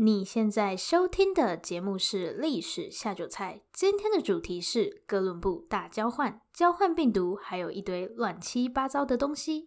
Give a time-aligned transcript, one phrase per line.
[0.00, 9.64] 你现在收听的节目是《历史下酒菜》，今天的主题是哥伦布大交换、交换病毒，还有一堆乱七八糟的东西。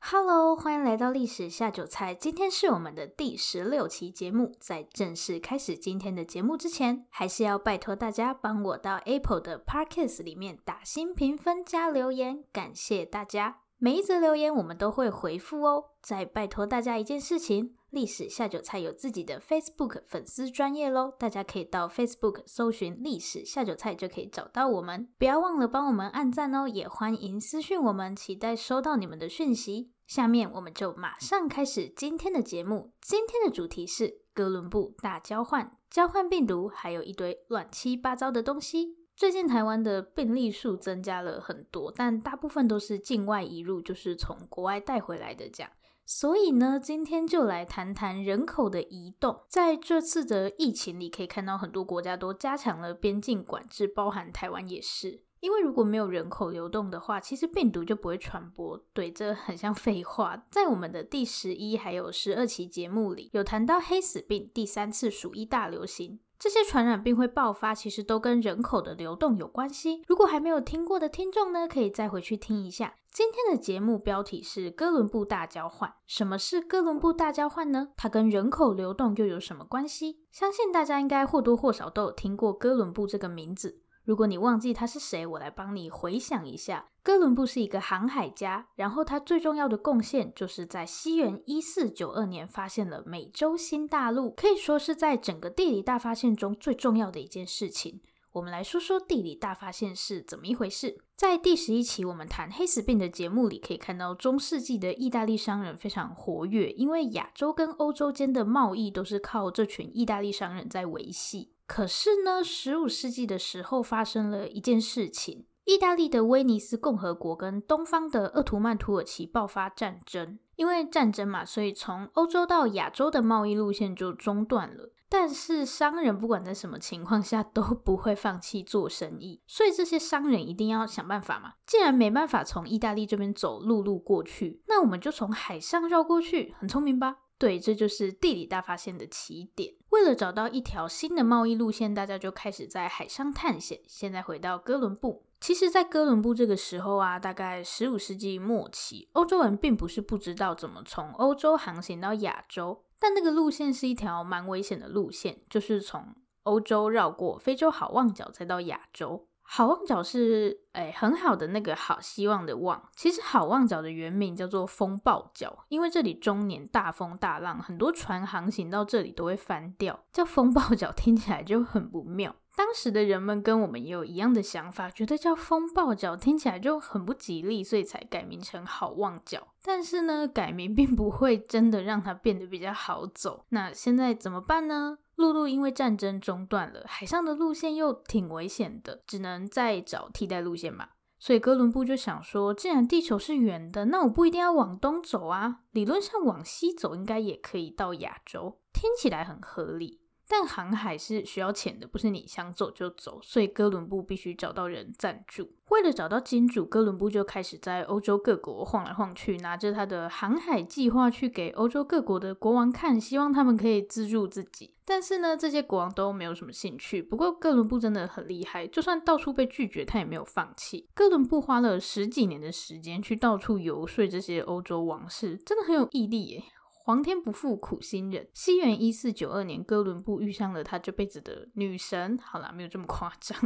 [0.00, 4.52] Hello，欢迎来到《历史下酒菜》，今天是我们的第十六期节目。
[4.60, 13.62] 在正式开始今天的节目之前，还是要拜托大家帮我到 Apple 的 Podcast 里面打新评分加留言，感谢大家。
[13.80, 15.90] 每一则留言我们都会回复哦。
[16.02, 25.08] 再拜托大家一件事情，历史下酒菜有自己的 Facebook 粉丝专业喽，大家可以到 Facebook 搜寻历史下酒菜就可以找到我们。
[25.16, 29.92] 不要忘了帮我们按赞哦，也欢迎私讯我们，期待收到你们的讯息。
[30.08, 32.90] 下面我们就马上开始今天的节目。
[33.00, 38.97] 今天的主题是哥伦布大交换、交换病毒，还有一堆乱七八糟的东西。
[39.18, 45.72] 最近台湾的病例数增加了很多，但大部分都是境外移入，就是从国外带回来的这样。
[46.06, 49.40] 所以呢，今天就来谈谈人口的移动。
[49.48, 55.24] 在这次的疫情里，可以看到很多国家都加强了边境管制，包含台湾也是。
[55.40, 58.80] 因为如果没有人口流动的话，其实病毒就不会传播。
[58.92, 60.46] 对，这很像废话。
[60.48, 66.20] 在我们的第十一还有十二期节目里，有谈到黑死病第三次鼠疫大流行。
[66.38, 70.04] 这些传染病会爆发，其实都跟人口的流动有关系。
[70.06, 72.94] 如果还没有听过的听众呢，可以再回去听一下。
[73.10, 75.92] 今天的节目标题是哥伦布大交换。
[76.06, 77.88] 什么是哥伦布大交换呢？
[77.96, 80.20] 它跟人口流动又有什么关系？
[80.30, 83.82] 相信大家应该或多或少都有听过哥伦布这个名字。
[84.08, 86.86] 如果你忘记他是谁，我来帮你回想一下。
[87.02, 98.00] 哥伦布是一个航海家，然后他最重要的贡献就是在西元一四九二年发现了美洲新大陆，可以说是在整个地理大发现中最重要的一件事情。
[98.32, 100.96] 我们来说说地理大发现是怎么一回事。
[101.14, 111.52] 在第十一期我们谈黑死病的节目里，可以看到中世纪的意大利商人非常活跃，因为亚洲跟欧洲间的贸易都是靠这群意大利商人在维系。
[111.68, 120.38] 可是呢，十五世纪的时候发生了一件事情，意大利的威尼斯共和国跟东方的鄂图曼土耳其爆发战争。
[120.56, 124.92] 因为战争嘛，所以从欧洲到亚洲的贸易路线就中断了。
[125.10, 131.52] 但是商人不管在什么情况下都不会放弃做生意，所以这些商人一定要想办法嘛。
[131.66, 137.18] 既然没办法从意大利这边走陆路过去，那我们就从海上绕过去，很聪明吧？
[137.38, 139.74] 对，这就是地理大发现的起点。
[139.90, 143.80] 为了找到一条新的贸易路线，大家就开始在海上探险。
[143.86, 159.26] 现在回到哥伦布，其实，在哥伦布这个时候啊，大概十五世纪末期，欧洲人并不是不知道怎么从欧洲航行到亚洲，但那个路线是一条蛮危险的路线，就是从欧洲绕过非洲好望角，再到亚洲。
[159.50, 172.36] 好望角是诶很好的那个好希望的望，其实好望角的原名叫做风暴角，因为这里终年大风大浪，很多船航行到这里都会翻掉，叫风暴角听起来就很不妙。
[172.54, 179.46] 当时的人们跟我们也有一样的想法，觉得叫风暴角听起来就很不吉利，所以才改名成好望角。
[179.62, 183.46] 但是呢，改名并不会真的让它变得比较好走。
[183.50, 184.98] 那现在怎么办呢？
[185.18, 190.90] 陆路因为战争中断了，海上的路线又挺危险的，只能再找替代路线嘛。
[191.18, 200.00] 所以哥伦布就想说，既然地球是圆的，那我不一定要往东走啊，理论上往西走应该也可以到亚洲，听起来很合理。
[200.28, 205.50] 但航海是需要钱的，不是你想走就走，所以哥伦布必须找到人赞助。
[205.70, 214.74] 为了找到金主，哥伦布就开始在欧洲各国晃来晃去，拿着他的航海计划去给欧洲各国的国王看，希望他们可以资助自己。
[214.84, 217.02] 但是呢，这些国王都没有什么兴趣。
[217.02, 220.88] 不过哥伦布真的很厉害，就算到处被拒绝，他也没有放弃。
[220.94, 226.42] 哥伦布花了十几年的时间去到处游说这些欧洲王室，真的很有毅力耶。
[226.88, 228.26] 皇天不负苦心人。
[228.32, 232.16] 西元一四九二年，哥伦布遇上了他这辈子的女神。
[232.16, 233.38] 好啦，没有这么夸张，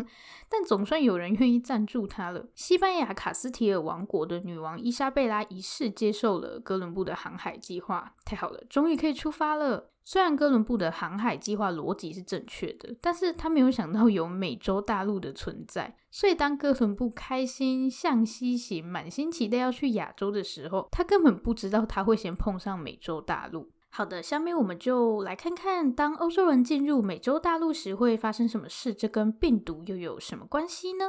[0.48, 2.46] 但总算有人愿意赞助他了。
[2.54, 8.14] 西班牙卡斯提尔王国的女王伊莎贝拉一世接受了哥伦布的航海计划。
[8.24, 9.91] 太好了，终于可以出发了。
[10.04, 15.96] 虽然哥伦布的航海计划逻辑是正确的，但是他没有想到有美洲大陆的存在。
[16.10, 23.70] 所以当哥伦布开心向西行，满心期待要去亚洲的时候，他根本不知道他会先碰上美洲大陆。
[23.88, 31.04] 好的，下面我们就来看看，当欧洲人进入美洲大陆时会发生什么事，这跟病毒又有什么关系呢？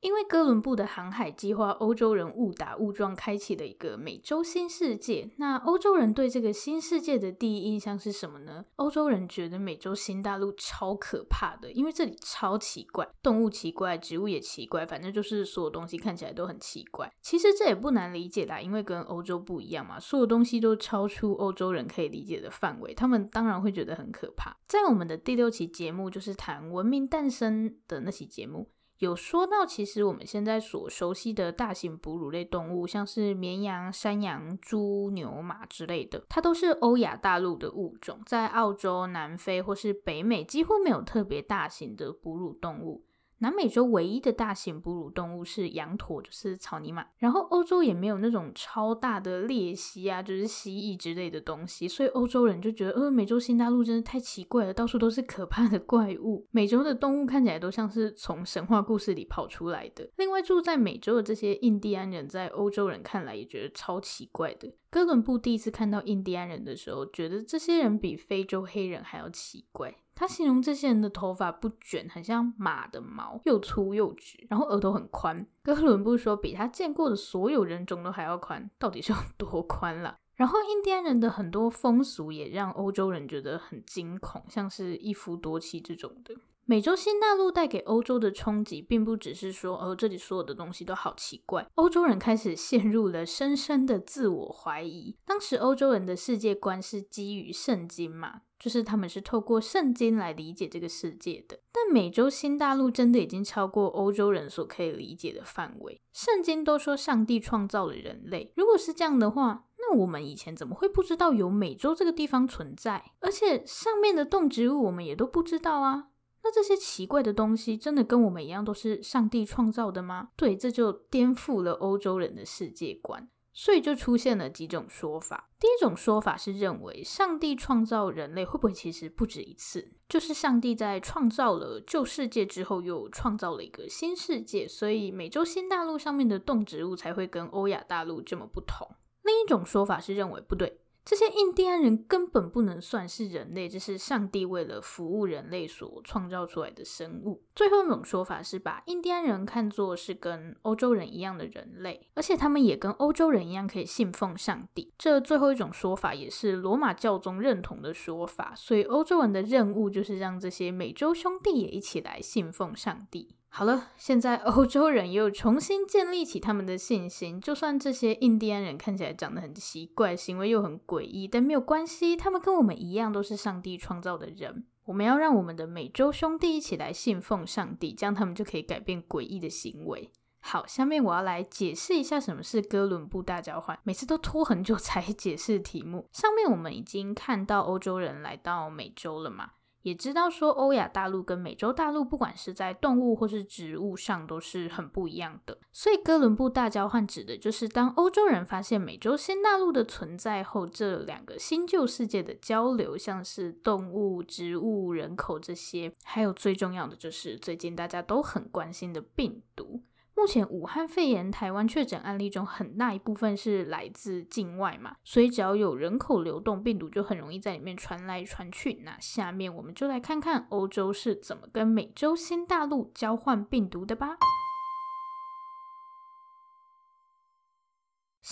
[0.00, 5.30] 因为哥伦布的航海计划，欧洲人误打误撞开启了一个美洲新世界。
[5.36, 8.64] 那欧洲人对这个新世界的第一印象是什么呢？
[8.76, 17.12] 欧洲人觉得美洲新大陆超可怕的，因为这里超奇怪，动物奇怪，植物也奇怪，反正就是所有东西看起来都很奇怪。
[17.20, 24.56] 其实这也不难理解啦，因为跟欧洲不一样嘛，所有东西都超出欧洲人可以理解的范围，他们当然会觉得很可怕。
[24.66, 28.70] 在我们的第六期节目，就是谈文明诞生的那期节目。
[29.00, 43.06] 有说到，其实我们现在所熟悉的大型哺乳类动物，像是绵羊、山羊、猪、牛、马之类的，它都是欧亚大陆的物种，在澳洲、南非或是北美几乎没有特别大型的哺乳动物。
[43.40, 47.06] 南美洲唯一的大型哺乳动物是羊驼，就是草泥马。
[47.18, 56.46] 然后欧洲也没有那种超大的鬣蜥啊，就是蜥蜴之类的东西，所以欧洲人就觉得，呃，美洲新大陆真的太奇怪了，到处都是可怕的怪物。
[56.50, 60.08] 美洲的动物看起来都像是从神话故事里跑出来的。
[60.16, 64.70] 另外，住在美洲的这些印第安人，在欧洲人看来也觉得超奇怪的。
[64.90, 69.94] 哥伦布第一次看到印第安人的时候，觉得这些人比非洲黑人还要奇怪。
[70.20, 75.46] 他形容这些人的头发不卷，很像马的毛，又粗又直，然后额头很宽。
[75.62, 80.18] 哥伦布说，比他见过的所有人种都还要宽，到底是有多宽了？
[80.34, 86.34] 然后印第安人的很多风俗也让欧洲人觉得很惊恐，像是一夫多妻这种的。
[86.66, 91.66] 美洲新大陆带给欧洲的冲击，并不只是说，哦，这里所有的东西都好奇怪。
[91.76, 95.16] 欧洲人开始陷入了深深的自我怀疑。
[95.24, 101.58] 当时欧洲人的世界观是基于圣经嘛，就是他们是透过圣经来理解这个世界的。
[101.72, 106.00] 但美洲新大陆真的已经超过欧洲人所可以理解的范围。
[106.12, 113.12] 圣经都说上帝创造了人类，如果是这样的话，那我们以前怎么会不知道有美洲这个地方存在？
[113.20, 116.08] 而且上面的动植物我们也都不知道啊。
[116.42, 120.30] 那这些奇怪的东西真的跟我们一样都是上帝创造的吗？
[120.36, 123.28] 对，这就颠覆了欧洲人的世界观，
[123.60, 125.50] 所以就出现了几种说法。
[125.58, 129.92] 第一种说法是认为上帝创造人类会不会其实不止一次？
[130.08, 138.88] 就是上帝在创造了旧世界之后，又创造了一个新世界，所以美洲新大陆上面的动植物才会跟欧亚大陆这么不同。
[139.24, 140.80] 另一种说法是认为不对。
[141.10, 147.42] 这些印第安人根本不能算是人类，这是上帝为了服务人类所创造出来的生物。
[147.52, 154.92] 最后一种说法是把印第安人看作是跟欧洲人一样的人类，而且他们也跟欧洲人一样可以信奉上帝。
[154.96, 163.34] 这最后一种说法也是罗马教宗认同的说法，所以欧洲人的任务就是让这些美洲兄弟也一起来信奉上帝。
[163.52, 167.40] 好了，现在欧洲人又重新建立起他们的信心。
[167.40, 174.66] 就算这些印第安人看起来长得很奇怪，行为又很诡异，但没有关系，他们跟我们一样都是上帝创造的人。
[174.84, 180.12] 我们要让我们的美洲兄弟一起来信奉上帝，这样他们就可以改变诡异的行为。
[180.40, 183.78] 好，下面我要来解释一下什么是哥伦布大交换。
[183.82, 186.08] 每次都拖很久才解释题目。
[186.12, 189.50] 上面我们已经看到欧洲人来到美洲了嘛？
[189.82, 195.58] 也知道说欧亚大陆跟美洲大陆，不管是在动物或是植物上，都是很不一样的。
[195.72, 209.82] 所以哥伦布大交换指的就是当欧洲人发现美洲新大陆的存在后，这两个新旧世界的交流，像是动物、植物、人口这些，还有最重要的就是最近大家都很关心的病毒。
[210.20, 218.82] 目前武汉肺炎台湾确诊案例中，很大一部分是来自境外嘛，所以只要有人口流动，病毒就很容易在里面传来传去。
[218.84, 224.18] 那下面我们就来看看欧洲是怎么跟美洲新大陆交换病毒的吧。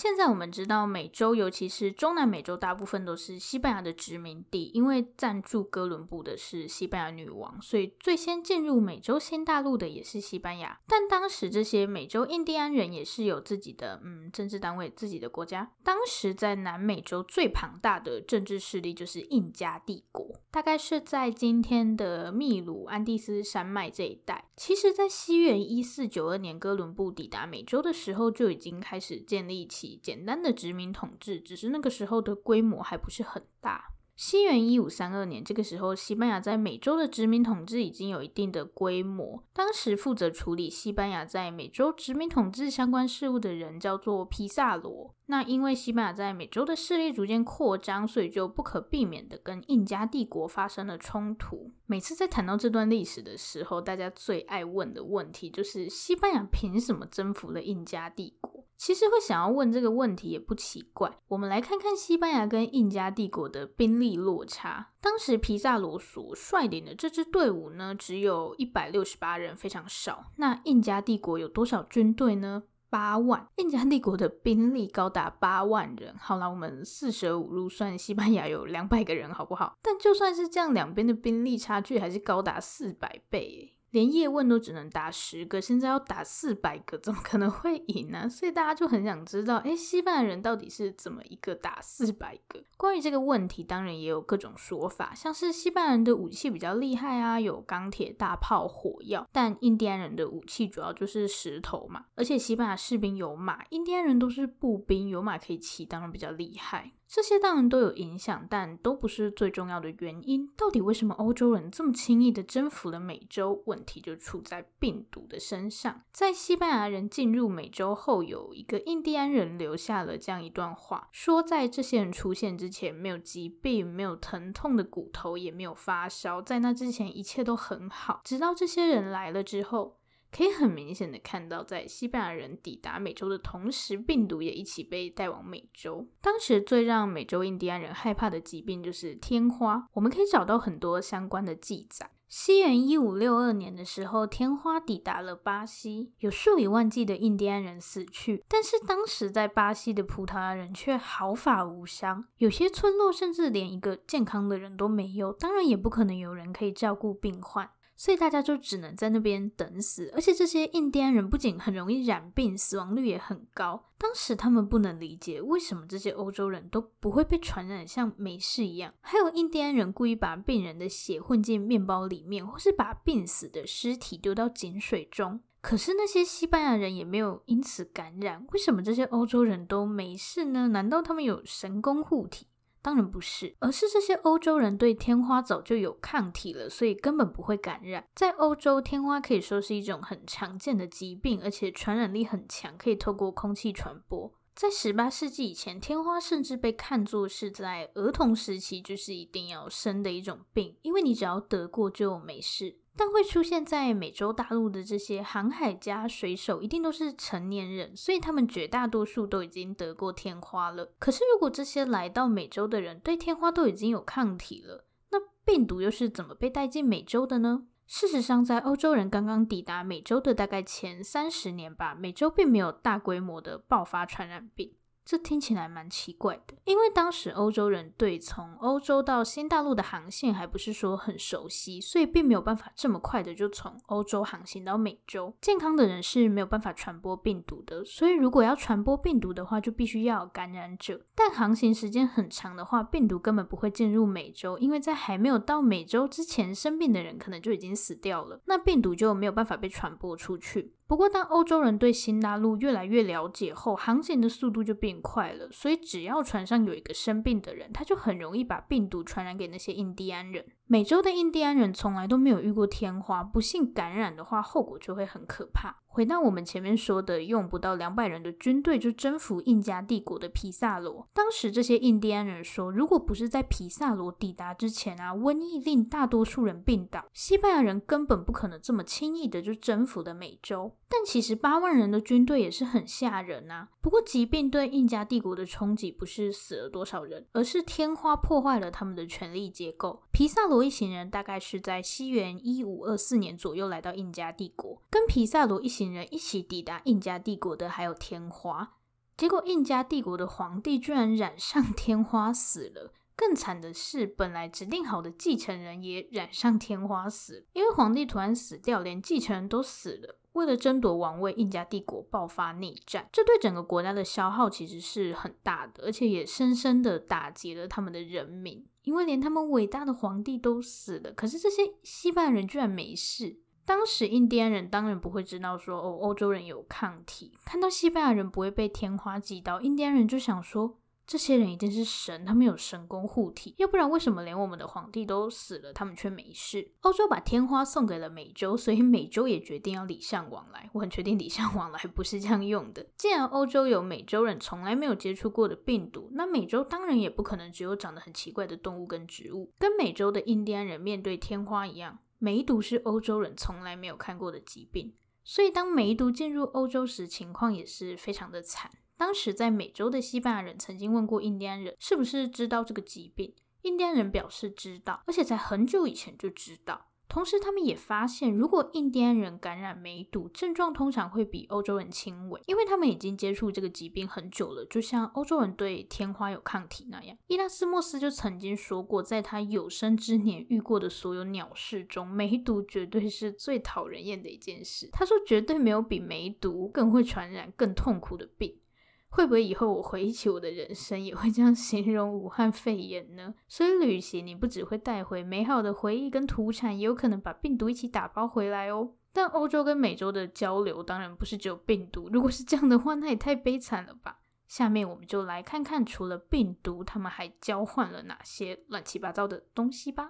[0.01, 4.71] 现在我们知道，美洲尤其是中南美洲，大部分都是西班牙的殖民地。
[4.73, 10.79] 因为赞助哥伦布的是西班牙女王，所以最先进入美洲新大陆的也是西班牙。
[10.87, 15.69] 但当时这些美洲印第安人也是有自己的嗯政治单位、自己的国家。
[15.83, 24.45] 当时在南美洲最庞大的政治势力就是印加帝国，大概是在今天的秘鲁、安第斯山脉这一带。
[24.55, 29.88] 其实，在西元一四九二年，哥伦布抵达美洲的时候，就已经开始建立起。
[29.97, 33.93] 简单的殖民统治，只是那个时候的规模还不是很大。
[34.15, 39.41] 西元一五三二年，这个时候西班牙在美洲的殖民统治已经有一定的规模。
[39.53, 45.15] 当时负责处理西班牙在美洲殖民统治相关事务的人叫做皮萨罗。
[45.27, 51.71] 那因为西班牙在美洲的势力逐渐扩张，所以就不可避免的跟印加帝国发生了冲突。
[51.85, 58.48] 每次在谈到这段历史的时候，大家最爱问的问题就是：西班牙凭什么征服了印加帝国？
[58.79, 61.19] 其实会想要问这个问题也不奇怪。
[61.27, 64.93] 我们来看看西班牙跟印加帝国的兵力落差。
[65.01, 70.31] 当时皮萨罗所率领的这支队伍呢，只有一百六十八人，非常少。
[70.37, 72.63] 那印加帝国有多少军队呢？
[72.89, 73.45] 八万。
[73.57, 76.15] 印加帝国的兵力高达八万人。
[76.17, 79.77] 好了，我们四舍五入算西班牙有两百个人，好不好？
[79.83, 83.75] 但就算是这样，两边的兵力差距还是高达四百倍。
[83.91, 88.29] 连叶问都只能打十个，现在要打四百个，怎么可能会赢呢？
[88.29, 92.63] 所以大家就很想知道，哎，西班牙人到底是怎么一个打四百个？
[92.77, 106.93] 关于这个问题，当然也有各种说法，像是西班牙人的武器比较厉害啊，有钢铁、大炮、火药，但印第安人的武器主要就是石头嘛，而且西班牙士兵有马，印第安人都是步兵，有马可以骑，当然比较厉害。
[107.11, 110.47] 这些当然都有影响，但都不是最重要的原因。
[110.55, 113.63] 到底为什么欧洲人这么轻易的征服了美洲？
[113.65, 116.03] 问题就出在病毒的身上。
[116.13, 128.21] 在西班牙人进入美洲后，有一个印第安人留下了这样一段话，说在这些人出现之前，没有疾病，没有疼痛的骨头，也没有发烧，在那之前一切都很好。
[128.23, 129.98] 直到这些人来了之后。
[130.31, 136.07] 可以很明显的看到，在西班牙人抵达美洲的同时，病毒也一起被带往美洲。
[136.21, 139.87] 当时最让美洲印第安人害怕的疾病就是天花。
[139.93, 142.11] 我们可以找到很多相关的记载。
[142.27, 148.43] 西元一五六二年的时候，天花抵达了巴西，有数以万计的印第安人死去。
[148.47, 155.33] 但是当时在巴西的葡萄牙人却毫发无伤，有些村落甚至连一个健康的人都没有。
[155.33, 157.67] 当然，也不可能有人可以照顾病患。
[157.99, 163.89] 所以大家就只能在那边等死，而且这些印第安人不仅很容易染病，死亡率也很高。
[163.97, 168.93] 当时他们不能理解为什么这些欧洲人都不会被传染，像没事一样。
[169.01, 175.41] 还有印第安人故意把病人的血混进面包里面，或是把病死的尸体丢到井水中。
[175.59, 180.69] 可是那些西班牙人也没有因此感染，为什么这些欧洲人都没事呢？
[180.69, 182.47] 难道他们有神功护体？
[182.81, 188.07] 当然不是，而是这些欧洲人对天花早就有抗体了，所以根本不会感染。
[188.15, 194.33] 在欧洲，天花可以说是一种很常见的疾病，而且传染力很强，可以透过空气传播。
[194.55, 202.77] 在十八世纪以前，天花甚至被看作是在儿童时期就是一定要生的一种病，因为你只要得过就没事。
[202.99, 210.91] 但会出现在美洲大陆的这些航海家、水手，一定都是成年人，所以他们绝大多数都已经得过天花了。
[210.99, 217.67] 可是，如果这些来到美洲的人对天花都已经有抗体了，那病毒又是怎么被带进美洲的呢？
[217.87, 224.73] 事实上，在欧洲人刚刚抵达美洲的大概前三十年吧，美洲并没有大规模的爆发传染病。
[225.09, 235.33] 这听起来蛮奇怪的，因为当时欧洲人对从欧洲到新大陆的航线还不是说很熟悉，所以并没有办法这么快的就从欧洲航行到美洲。
[235.41, 241.01] 健康的人是没有办法传播病毒的，所以如果要传播病毒的话，就必须要感染者。
[241.15, 250.75] 但航行时间很长的话，病毒根本不会进入美洲，因为在还没有到美洲之前，生病的人可能就已经死掉了，那病毒就没有办法被传播出去。
[250.85, 255.49] 不过，当欧洲人对新大陆越来越了解后，航行的速度就变快了。
[255.51, 260.45] 所以，只要船上有一个生病的人，他就很容易把病毒传染给那些印第安人。
[260.71, 265.77] 美洲的印第安人从来都没有遇过天花，不幸感染的话，后果就会很可怕。
[265.87, 271.07] 回到我们前面说的，用不到两百人的军队就征服印加帝国的皮萨罗。
[271.11, 280.75] 当时这些印第安人说，如果不是在皮萨罗抵达之前啊，瘟疫令大多数人病倒，西班牙人根本不可能这么轻易的就征服了美洲。
[280.87, 283.69] 但其实八万人的军队也是很吓人啊。
[283.81, 290.03] 不过疾病对印加帝国的冲击不是死了多少人，而是天花破坏了他们的权力结构。
[290.11, 295.79] 皮萨罗一行人大概是在西元一五二四年左右来到印加帝国，跟皮萨罗一行。
[295.79, 298.73] 行人一起抵达印加帝国的还有天花，
[299.15, 302.91] 结果印加帝国的皇帝居然染上天花死了。
[303.19, 307.45] 更惨的是，本来指定好的继承人也染上天花死了。
[307.51, 310.17] 因为皇帝突然死掉，连继承人都死了。
[310.31, 318.65] 为了争夺王位，印加帝国爆发内战，这对整个国家的消耗其实是很大的，而且也深深的打击了他们的人民。
[318.83, 323.41] 因为连他们伟大的皇帝都死了，可是这些西班牙人居然没事。
[323.65, 336.71] 当时印第安人当然不会知道说哦，欧洲人有抗体，看到西班牙人不会被天花击倒，印第安人就想说，这些人一定是神，他们有神功护体，要不然为什么连我们的皇帝都死了，他们却没事？
[336.81, 340.69] 欧洲把天花送给了美洲，所以美洲也决定要礼尚往来。
[340.71, 342.85] 我很确定礼尚往来不是这样用的。
[342.95, 351.97] 既然欧洲有美洲人从来没有接触过的病毒，那美洲当然也不可能只有长得很奇怪的动物跟植物，跟美洲的印第安人面对天花一样。
[352.19, 358.69] 梅毒是欧洲人从来没有看过的疾病，所以当梅毒进入欧洲时，情况也是非常的惨。
[358.99, 363.33] 当时在美洲的西班牙人曾经问过印第安人，是不是知道这个疾病？
[363.61, 366.87] 印第安人表示知道，而且在很久以前就知道。
[367.07, 377.17] 同时，他们也发现，如果印第安人感染梅毒，症状通常会比欧洲人轻微，因为他们已经接触这个疾病很久了，就像欧洲人对天花有抗体那样。
[377.27, 384.89] 伊拉斯莫斯就曾经说过，在他有生之年遇过的所有鸟事中，梅毒绝对是最讨人厌的一件事。
[384.91, 388.59] 他说，绝对没有比梅毒更会传染、更痛苦的病。
[389.09, 393.33] 会不会以后我回忆起我的人生，也会这样形容武汉肺炎呢？
[393.47, 398.93] 所以旅行你不只会带回美好的回忆跟土产，也有可能把病毒一起打包回来哦。
[399.11, 404.19] 但欧洲跟美洲的交流当然不是只有病毒，如果是这样的话，那也太悲惨了吧。
[404.47, 410.07] 下面我们就来看看，除了病毒，他们还交换了哪些乱七八糟的东西吧。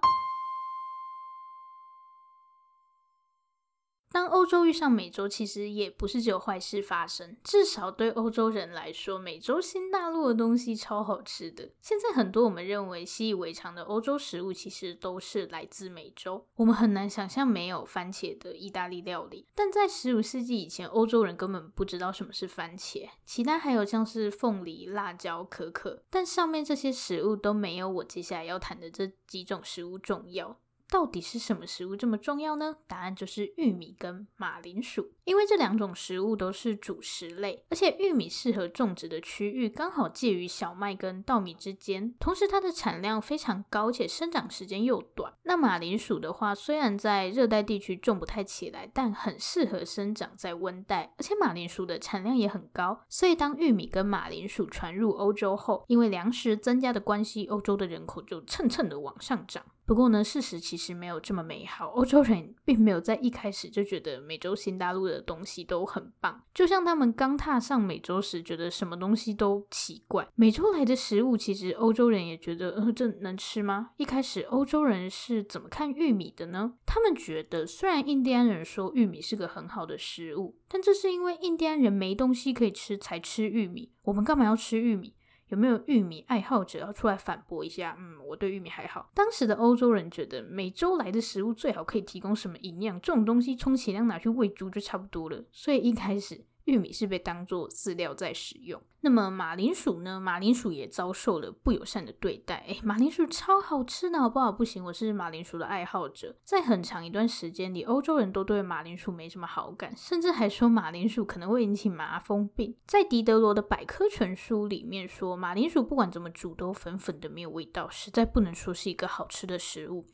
[4.12, 7.36] 当欧洲遇上美洲，其实也不是只有坏事发生。
[7.44, 11.70] 至少对欧洲人来说，美洲新大陆的东西超好吃的。
[11.80, 16.44] 现在很多我们认为习以为常的欧洲食物，其实都是来自美洲。
[16.56, 23.08] 我们很难想象没有番茄的意大利料理，但在十五世纪以前，欧洲人根本不知道什么是番茄。
[23.24, 30.58] 其他还有像是凤梨、辣椒、可可，但上面这些食物都没有我接下来要谈的这几种食物重要。
[30.90, 32.76] 到底是什么食物这么重要呢？
[32.88, 45.32] 答案就是玉米跟马铃薯，因为这两种食物都是主食类，而且玉米适合种植的区域刚好介于小麦跟稻米之间，同时它的产量非常高，且生长时间又短。
[45.44, 53.00] 那马铃薯的话，虽然在热带地区种不太起来，但很适合生长在温带，而且马铃薯的产量也很高。
[53.08, 59.64] 所以当玉米跟马铃薯传入欧洲后，因为粮食增加的关系，欧洲的人口就蹭蹭的往上涨。
[59.90, 61.88] 不过呢，事实其实没有这么美好。
[61.88, 70.28] 欧洲人并没有在一开始就觉得美洲新大陆的东西都很棒，就像他们刚踏上美洲时觉得什么东西都奇怪。
[70.36, 73.90] 美洲来的食物，其实欧洲人也觉得，呃，这能吃吗？
[73.96, 76.74] 一开始欧洲人是怎么看玉米的呢？
[76.86, 83.90] 他们觉得，虽然印第安人说玉米是个很好的食物，但这是因为印第安人没东西可以吃才吃玉米。
[84.04, 85.16] 我们干嘛要吃玉米？
[85.50, 87.96] 有没有玉米爱好者要出来反驳一下？
[87.98, 89.10] 嗯，我对玉米还好。
[89.14, 93.00] 当时的欧洲人觉得每周来的食物最好可以提供什么营养？
[93.00, 95.44] 这种东西充其量拿去喂猪就差不多了。
[95.52, 96.44] 所以一开始。
[96.64, 100.20] 玉米是被当作饲料在使用，那么马铃薯呢？
[100.20, 102.64] 马铃薯也遭受了不友善的对待。
[102.68, 104.52] 诶，马铃薯超好吃的，好不好？
[104.52, 106.36] 不行，我是马铃薯的爱好者。
[106.44, 112.76] 在很长一段时间里，欧洲人都对马铃薯没什么好感，甚至还说马铃薯可能会引起麻风病。
[112.86, 120.06] 在狄德罗的百科全书里面说，马铃薯不管怎么煮都粉粉的，没有味道，实在不能说是一个好吃的食物。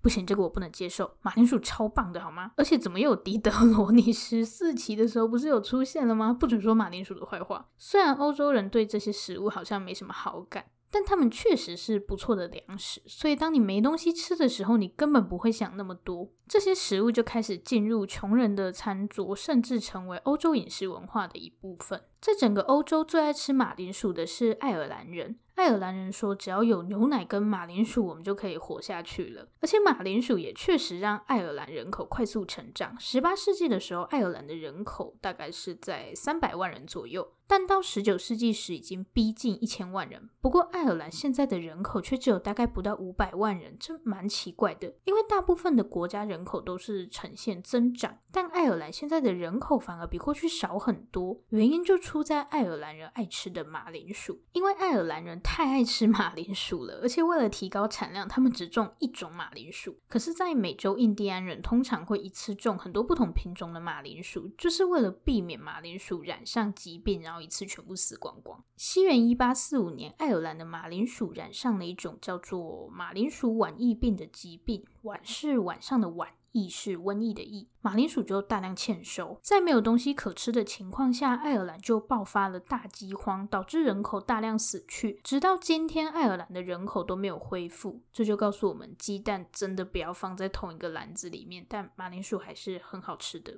[0.00, 1.10] 不行，这个我不能接受。
[1.22, 2.52] 马铃薯超棒的，好吗？
[2.56, 3.90] 而且怎么又有狄德罗？
[3.92, 6.32] 你十四期的时候不是有出现了吗？
[6.32, 7.68] 不准说马铃薯的坏话。
[7.76, 13.02] 虽然欧洲人对这些食物好像没什么好感，但他们确实是不错的粮食。
[13.06, 22.02] 所以当你没东西吃的时候，你根本不会想那么多，这些食物就开始进入穷人的餐桌，甚至成为欧洲饮食文化的一部分。
[22.20, 25.38] 在整个欧洲最爱吃马铃薯的是爱尔兰人。
[25.54, 32.94] 爱尔兰人说：“只要有牛奶跟马铃薯，我们就可以活下去了。”而且马铃薯也确实让爱尔兰人口快速成长。
[33.00, 40.30] 十八世纪的时候，爱尔兰的人口大概是在三百万人左右，但到十九世纪时已经逼近一千万人。
[40.40, 44.94] 不过，爱尔兰现在的人口却只有大概不到五百万人，这蛮奇怪的。
[45.06, 51.40] 因为大部分的国家人口都是呈现增长，但爱尔兰现在的人口反而比过去少很多。
[51.48, 55.38] 原因就出在爱尔兰人爱吃的马铃薯，因为爱尔兰人。
[55.42, 59.98] 太爱吃马铃薯了，而且为了提高产量，他们只种一种马铃薯。
[60.08, 68.64] 可是，在美洲，印第安人通常会一次种很多不同品种的马铃薯，就是为了避免马铃薯染上疾病，然后一次全部死光光。
[68.76, 76.30] 西元一八四五年，爱尔兰的马铃薯染上了一种叫做马铃薯晚疫病的疾病，晚是晚上的晚。
[76.52, 85.20] 疫是瘟疫的疫，马铃薯就大量欠收，在没有东西可吃的情况下，爱尔兰就爆发了大饥荒，导致人口大量死去。
[85.22, 88.02] 直到今天，爱尔兰的人口都没有恢复。
[88.12, 93.54] 这就告诉我们，鸡蛋真的不要放在同一个篮子里面，但马铃薯还是很好吃的。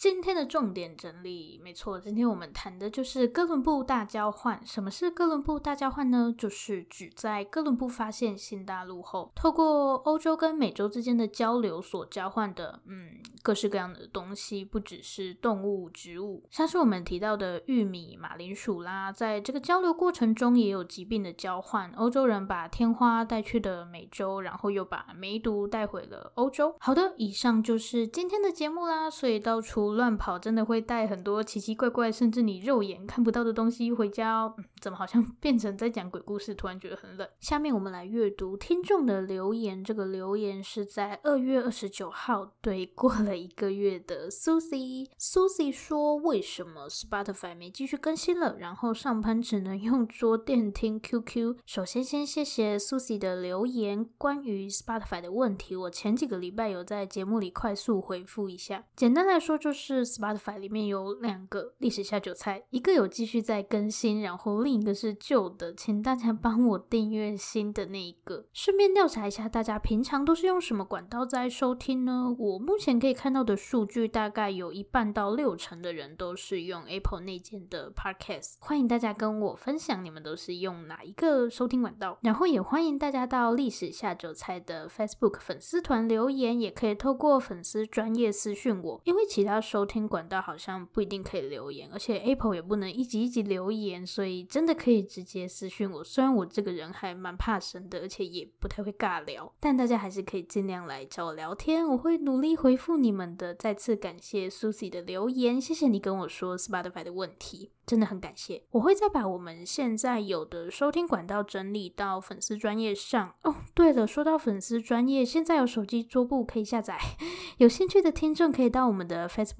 [0.00, 4.58] 今天的重点整理，没错，今天我们谈的就是哥伦布大交换。
[4.64, 6.34] 什么是哥伦布大交换呢？
[6.38, 13.10] 就是指在哥伦布发现新大陆后，透过欧洲跟美洲之间的交流所交换的，嗯，
[13.42, 21.90] 各式各样的东西，不只是动物、植物，像是我们提到的玉米、马铃薯啦，在这个交流过程中也有疾病的交换。
[21.90, 26.74] 欧洲人把天花带去了美洲，然后又把梅毒带回了欧洲。
[26.80, 29.89] 好的，以上就是今天的节目啦，所以到处。
[29.94, 34.54] 乱跑真的会带很多奇奇怪怪，甚至你肉眼看不到的东西回家哦。
[34.80, 36.54] 怎么好像变成在讲鬼故事？
[36.54, 37.28] 突然觉得很冷。
[37.40, 39.82] 下面我们来阅读听众的留言。
[39.84, 45.08] 这个留言是在二月二十九号，对，过了一个月的 Susie。
[45.18, 48.56] Susie 说：“为什么 Spotify 没继续更新了？
[48.58, 54.08] 然后上班只能用桌垫听 QQ。”首先，先谢谢 Susie 的留言。
[54.16, 58.84] 关于 Spotify 的问题，我前几个礼拜有在节目里快速回复一下。
[58.94, 59.79] 简单来说，就是。
[59.80, 68.44] 是 Spotify 里面有两个历史下酒菜，一个有继续在更新，然后另一个是旧的，请大家帮我订阅新的那一个。
[68.52, 72.36] 顺便调查一下，大家平常都是用什么管道在收听呢？
[72.38, 78.56] 我目前可以看到的数据，大概有一半到六成的人都是用 Apple 内建的 Podcast。
[78.60, 89.58] 欢迎大家跟我分享你们都是用哪一个收听管道，然后也欢迎大家到历史下酒菜的 Facebook 粉丝团留言，也可以透过粉丝专业私讯我，因为其他。
[89.70, 96.02] 收听管道好像不一定可以留言，而且 Apple 也不能一级一级留言，所以真的可以直接私讯我。
[96.02, 103.54] 虽然我这个人还蛮怕生的，而且也不太会尬聊，但大家还是可以尽量来找我聊天，我会努力回复你们的。
[103.54, 107.70] 再次感谢 Susie 的留言，谢谢你跟我说 Spotify 的问题。
[107.86, 113.34] 真的很感谢，我会再把我们现在有的收听管道整理到粉丝专业上。
[113.42, 116.96] 哦，对了，说到粉丝专业，现在有手机桌布可以下载，
[117.58, 119.59] 有兴趣的听众可以到我们的 Facebook